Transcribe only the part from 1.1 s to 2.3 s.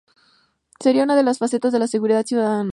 de las facetas de la seguridad